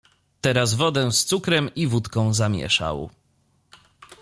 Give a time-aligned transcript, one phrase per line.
[0.41, 3.09] "Teraz wodę z cukrem i wódką zamieszał."